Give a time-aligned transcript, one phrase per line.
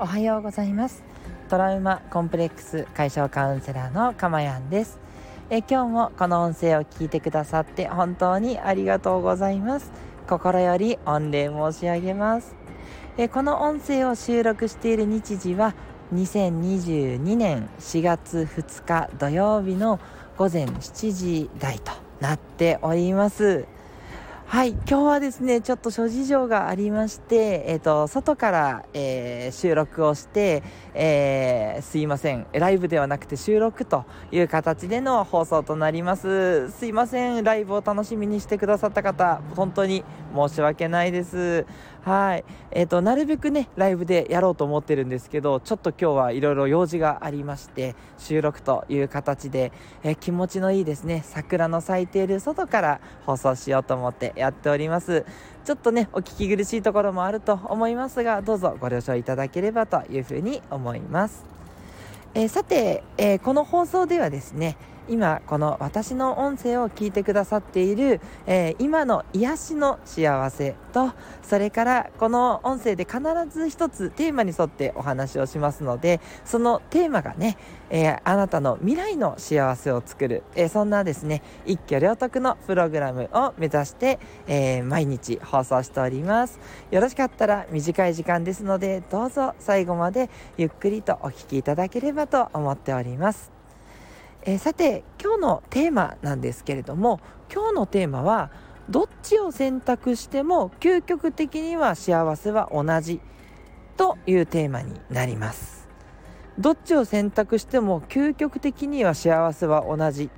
[0.00, 1.02] おはようございます。
[1.48, 5.00] トラウマコンプレックス解消カウンセラーのかまやんです。
[5.50, 9.90] え今日もこの音声を聞いてくださって本当にありがとうございます。
[10.28, 12.54] 心より御礼申し上げます。
[13.16, 15.74] えこの音声を収録している日時は
[16.14, 19.98] 2022年4月2日土曜日の
[20.36, 21.90] 午前7時台と
[22.20, 23.66] なっております。
[24.50, 30.62] はい、今日はですね、ちょっと諸事情がありまして、えっ、ー、と、外から、えー、収録をして、
[30.94, 36.70] えー、すいません、ライブではなくて収録という形での放送となります。
[36.70, 40.02] すいません、ライブを楽しみにしてくださった方、本当に
[40.34, 41.66] 申し訳ないです。
[42.02, 42.44] はい。
[42.70, 55.26] えっ、ー、と、なるべくね、ライブでやろうと思ってるんですけど、ちょっと今日はいろいろ用事がありまして、収録という形で、えー、気持ちのいいですね、桜の咲いている外から放送しようと思ってやっております。
[55.64, 61.44] ちょっとね、お聞き苦しいところもあると思いますが、どうぞご了承いただければというふうに思います。
[62.34, 64.76] えー、さて、えー、この放送ではですね、
[65.08, 73.20] 今この私の音声を聞いてくださっている、えー、今の癒しの幸せとそれからこの音声で必
[73.50, 77.56] ず一つテーマに沿ってお話をしますのでそのテーマがね、
[77.90, 86.58] えー、あなたの未来の幸せを作る、えー、そんなですね一挙両得のプログラムを目指して、え毎日放送しております。
[86.90, 93.57] よろしかったら短い時間ですのでどうぞ最後までゆっくりとお聞きいただければと思っております。
[94.42, 97.20] えー、さて今日のテーマなんですけれども
[97.52, 98.50] 今日のテーマは
[98.88, 103.20] どっちを選択しても究極的には幸せは同じ
[103.96, 105.88] というテーマになります。
[106.58, 110.30] どっちを選択しても究極的には幸せは同じ。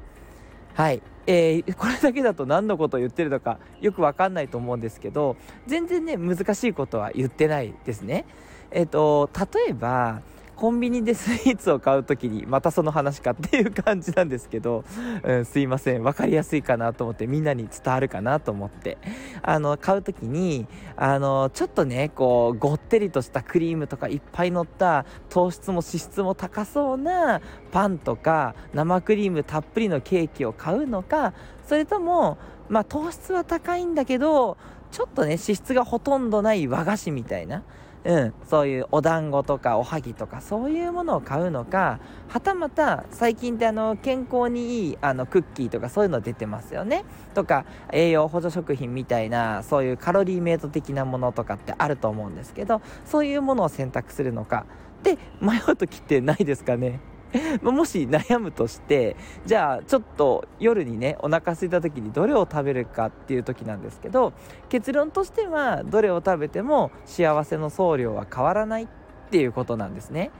[0.74, 1.02] はい。
[1.26, 8.24] えー、これだけだと何のことを言ってるのかよくわかんないと思うんですけど全然ね難しいことは言ってないですね。
[8.70, 10.22] えっ、ー、と例えば
[10.60, 14.84] コンビニでスイーツを買う時にまたその話かっていう感じなんですけど、
[15.22, 16.02] うん、すいません。
[16.02, 18.98] 分かりやすいかなと思ってみんなに伝わるかなと思って。
[19.42, 20.66] あの買う時に
[20.96, 27.40] あのちょっとねこうごってりとしたクリームとかいっぱい乗った糖質も脂質も高そうな
[27.72, 31.32] パンとか生クリームたっぷりのケーキを買うのか
[31.66, 32.36] それとも
[32.68, 34.58] まあ糖質は高いんだけど
[34.90, 37.62] ちょっとね脂質がほとんどない和菓子みたいな
[38.02, 47.04] うん、そういうお団子とかおはぎとかそういうものを買うのかはたまた最近ってあの健康にいいあのクッキーとかそういうの出てますよね。
[47.34, 54.64] とか栄養補助食品みたいなそういうカロリーメイト的なものとかってあると思うんですけどそういうものを選択するのか。
[55.02, 57.00] で迷う時ってないですかね？
[57.62, 64.32] もし悩むとしてじゃあちょっと夜にねお腹空いた時にどれを食べるかっていう時なんですけど
[64.68, 68.88] 結論としてはどれを食べても幸せの総量は変わらないっ
[69.30, 70.30] ていうことなんですね。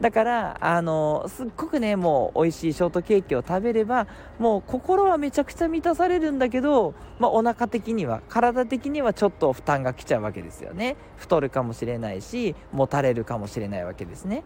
[0.00, 4.06] だからあのすっごくねもう美味しいショートケーキを食べれば
[4.38, 10.96] もう心はめちゃくちゃ満たされるんだけど、まあ、お腹的には体的にはちょっと負担が来ちゃうわけですよね。
[11.18, 14.42] 太るかもしれないしもたれるかもしれないわけですね。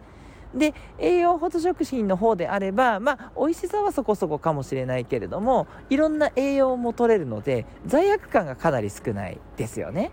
[0.55, 10.11] で栄養補助食品の方であればまあ美味しさはそこそこかもしれないけれどもいろんな栄養も取れるので罪悪感がかなり少ないですよね。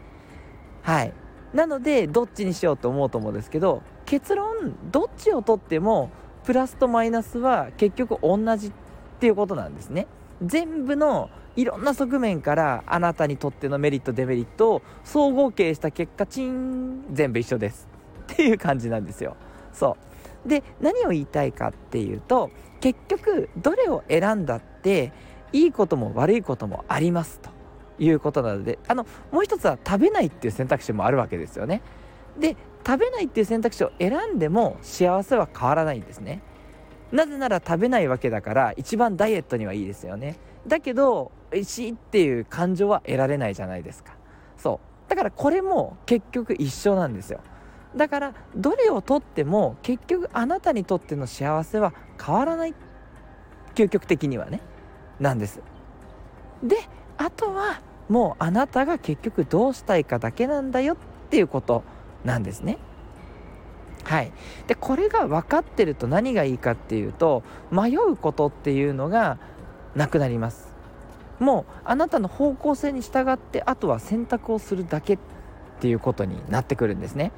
[0.83, 1.13] はい。
[1.55, 6.11] なのでどっちにしようと思うと思うんですけど結論どっちをとっても
[6.45, 8.73] プラスとマイナスは結局同じっ
[9.21, 10.07] ていうことなんですね。
[10.43, 17.89] 全部のいろんな側面からあなたにとってのメリットデメリットを総合計した結果チン全部一緒です。
[18.33, 19.37] っていう感じなんですよ。
[19.73, 20.12] そう。
[20.47, 25.13] で何を言いたいかっていうと結局どれを選んだって
[25.53, 27.51] いいことも悪いこともありますと
[27.99, 31.83] いうことなのであのもう一つは食べないっていう選択肢もあるわけですよね。
[32.39, 36.43] で食べないっていう選択肢を選んでも幸せは変わらないんですね。
[37.13, 40.39] なぜなら食べないわけだから一番ダイエットにはいいですよね。
[40.67, 44.15] だけど美味しいっていう感情は得られないじゃないですか。
[44.57, 45.11] そう。
[45.11, 47.41] だからこれも結局一緒なんですよ。
[47.97, 51.93] だからどれをとっても結局あなたにとっての幸せは
[52.25, 52.75] 変わらない
[53.75, 54.61] 究極的にはね
[55.21, 55.61] なんです。
[56.63, 56.77] で
[57.19, 60.97] あとはもうあなたが結局どうしたいかだけなんだよっ
[61.31, 61.83] ていうこと
[62.25, 62.79] なんですね。
[64.05, 64.33] はい。
[64.67, 69.39] でこれが分かってると何がいいかっていうと迷うことっていうのが
[69.95, 70.73] なくなります。
[71.39, 75.19] もうあなたの方向性に従ってあとは選択をするだけっ
[75.81, 77.33] ていうことになってくるんですね。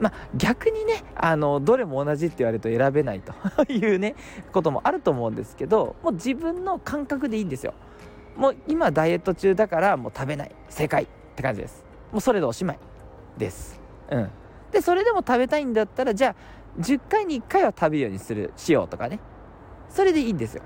[0.00, 3.34] まあ、逆にねあのどれも同じって言われると選べないと
[3.70, 4.16] いうね
[4.52, 7.74] こともあると思うんですけどもう自分の感覚でいいんですよ。
[8.36, 10.54] もう今ダイエット中だからもう食べない。
[10.68, 11.06] 正解っ
[11.36, 11.84] て感じです。
[12.10, 12.78] もうそれでおしまい
[13.36, 13.80] です。
[14.10, 14.30] うん。
[14.70, 19.20] でそれでも食べたいんだったらじゃあ10回に1回は食べるようにするしようとかね。
[19.90, 20.62] それでいいんですよ。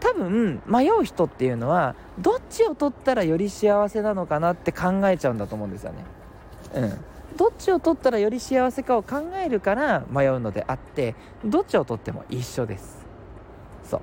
[0.00, 6.04] 多分迷う人っていうのはどっちを取ったらより幸せなのかなって考えちゃうんだと思うんですよね。
[6.74, 6.98] うん。
[7.38, 11.14] どっちを取ったらより幸せかを考えるから迷うのであって
[11.44, 13.06] どっちを取っても一緒です。
[13.84, 13.98] そ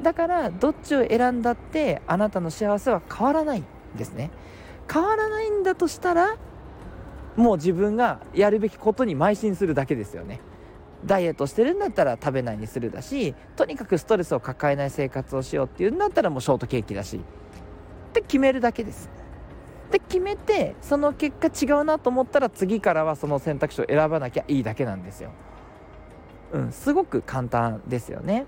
[0.00, 0.02] う。
[0.02, 3.64] だからどっちを選んだってあなたの幸せは変わらないん
[3.96, 4.30] ですね。
[4.90, 6.36] 変わらないんだとしたら
[7.34, 10.40] もう自分がやるべきことに邁進するだけですよね。
[11.04, 17.20] ダイエットしてるんだったら食べないにするだしとにかくストレスを抱えない生活をしようっていうんだったらもうショートケーキだしっ
[18.12, 19.10] て決めるだけです。
[19.92, 25.30] で決めてその結果違うなと思ったら次からはその選択肢を選ばなきゃいいだけなんですよ。
[26.52, 28.46] うんすごく簡単ですよね。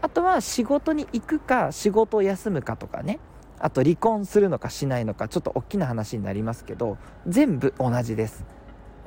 [0.00, 3.20] あとは仕事に行くか仕事を休むかとかね。
[3.60, 6.96] あと離婚するのかしないのかちょっと大きな話になりますけど
[7.26, 8.44] 全部同じです。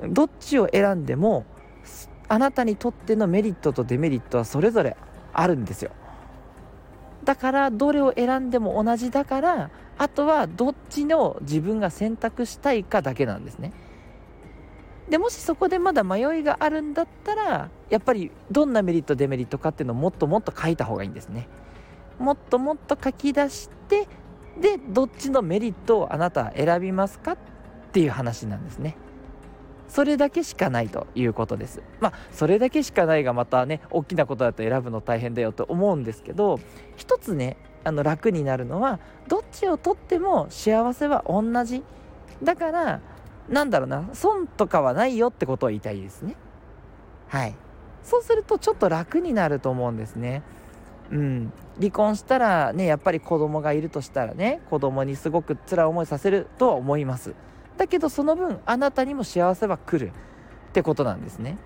[0.08, 1.46] どっちを選んでも
[2.28, 4.98] あなたにとってのメリットとデメリットはそれぞれ
[5.34, 5.92] あるんですよ。
[7.24, 13.74] だからどれを選んでも同じだからあとはどっちの自分が選択したいかだけなんですね。
[15.10, 21.48] でもしそこでまだ迷いがあるんだったらやっぱりどんなメリットデメリットかっていうのをもっともっと書いた方がいいんですね。
[22.18, 24.08] もっともっと書き出して
[24.60, 27.38] でどっちのメリットをあなた選びますかっ
[27.92, 28.96] ていう話なんですね。
[29.92, 31.84] それだけしかないということです。
[32.00, 36.62] まあそれだけしかないがまたね大きなことだと選ぶの大変だよと思うんですけど
[36.96, 41.84] 一つねあの楽になるのはどっちをとっても幸せは同じ。
[42.42, 43.02] だから
[43.50, 46.38] なんだろうな損とかはないよってことを言いたいですね。
[47.28, 47.56] はい。
[48.02, 50.42] そうするとちょっと楽になると思うんですね。
[51.12, 51.52] うん。
[51.78, 57.36] 離婚したらねやっぱり子供がいるとしたらね子供にすごく辛い思いさせるとは思います。
[57.82, 61.58] だけどその分あなたにも幸せは来るってことなんですね。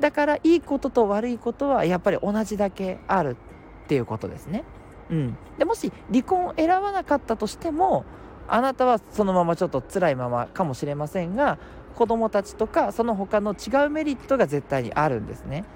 [0.00, 3.36] だからいいことと悪いことはやっぱり同じだけある
[3.84, 4.64] っていうことですね。
[5.10, 8.06] うん、でもし離婚を選ばなかったとしても
[8.48, 11.58] あなたはそのままちょっと辛いままかもしれませんが
[11.94, 15.66] 子供たちとかその他の違うメリットが絶対にあるんですね。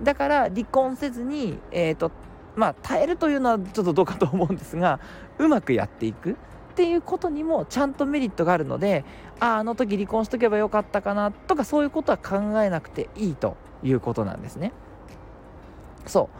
[0.00, 2.12] だから離婚せずに、えーと
[2.54, 5.00] まあ、耐えるというのはちょっとどうかと思うんですが
[5.38, 6.36] うまくやっていく。
[6.78, 9.04] っていうことにもちゃんとメリットがあるので
[9.40, 14.72] あああの時離婚しとけばよかったかなとかそういうことは考えなくていいということなんですね。
[16.06, 16.30] そ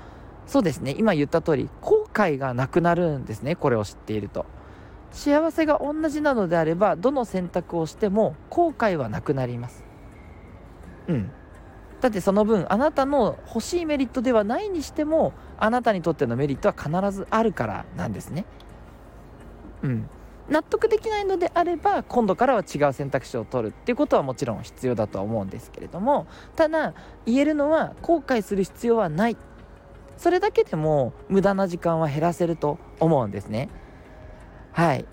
[0.47, 0.49] う。
[0.49, 0.95] そうですね。
[0.97, 3.57] 今言った通り後悔がなくなるんですね。
[3.57, 4.47] これを知っていると。
[5.11, 9.83] 幸せが同じなのであればどの選択をしても後悔はなくなります。
[11.09, 11.33] うん。
[12.01, 18.45] だってその分あなたの欲しいメリットではないにしてもあなたにとってのメリットは必ずあるからなんですね。
[19.83, 20.09] うん。
[20.49, 26.95] 納得できないのであれば今度からは違う選択肢を取るっていうことはもちろん必要だとは思うんですけれどもただ
[27.27, 29.37] 言えるのは後悔する必要はない。
[30.17, 33.69] それだけでも無駄な時間は減らせると思うんですね。
[34.73, 35.05] はい。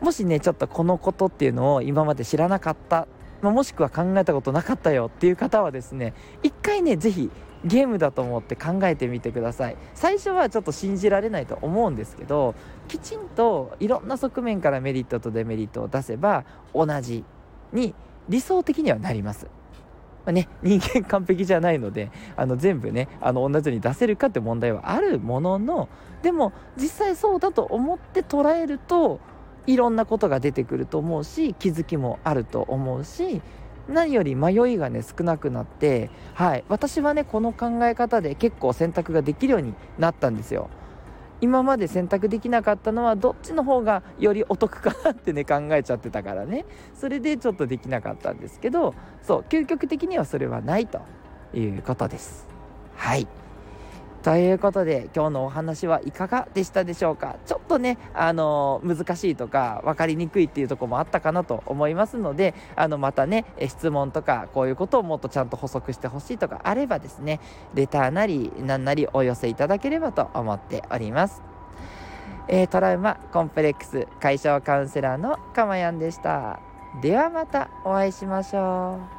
[0.00, 3.08] もしねちょっとこのことっていうのを今まで知らなかった、
[3.42, 6.14] ま、もしくは考えたことなかったよっていう方はですね
[6.44, 7.30] 一回ね是非
[7.64, 9.76] ゲームだと思って考えてみてください。
[9.94, 12.54] 最初はちょっと信じられないと思うんですけど
[12.86, 17.24] きちんといろんな側面からメリットとデメリットを出せば同じ
[17.72, 17.94] に
[18.28, 19.46] 理想的にはなります。
[20.24, 25.88] まあ、ね、 人間完璧じゃないのであの全部ねあの同じように出せるかって問題はあるものの
[26.22, 29.20] でも実際そうだと思って捉えると
[29.66, 33.42] いろんなことが出てくると思うし気づきもあると思うし
[33.88, 40.68] 何より迷いがね少なくなって、はい、私はねこの考え方で結構選択ができるようになったんですよ。
[41.40, 46.64] 今まで選択できなかったのはどっちの方がよりお得かなってね考えちゃってたからね。
[46.94, 51.00] それでちょっとできなかったんですけどそう究極的にはそれはないと
[51.54, 52.46] いうことです。
[52.96, 53.28] はい。
[54.22, 57.36] ということで今日のお話はいかがでしたでしょうか？
[57.46, 67.40] ちょっとねあの難しいとか分かりにくいっていうとこもあったかなと思いますのであのまたね質問とかこういうことをもっとちゃんと補足してほしいとかあればですね
[67.74, 71.40] レターなり何なりお寄せいただければと思っております。
[72.48, 76.60] えー、トラウマコンプレックス解消カウンセラーのかまやんでした。
[77.02, 79.17] ではまたお会いしましょう。